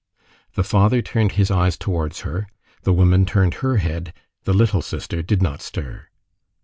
The 0.55 0.63
father 0.63 1.03
turned 1.03 1.33
his 1.33 1.51
eyes 1.51 1.77
towards 1.77 2.21
her, 2.21 2.47
the 2.81 2.91
woman 2.91 3.23
turned 3.23 3.53
her 3.61 3.77
head, 3.77 4.13
the 4.45 4.53
little 4.53 4.81
sister 4.81 5.21
did 5.21 5.43
not 5.43 5.61
stir. 5.61 6.07